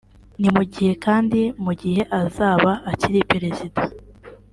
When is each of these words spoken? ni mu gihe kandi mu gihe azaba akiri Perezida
ni 0.39 0.49
mu 0.55 0.63
gihe 0.73 0.91
kandi 1.05 1.39
mu 1.63 1.71
gihe 1.81 2.01
azaba 2.21 2.71
akiri 2.91 3.27
Perezida 3.31 3.81